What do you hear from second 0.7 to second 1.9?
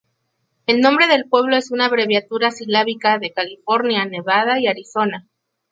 nombre del pueblo es una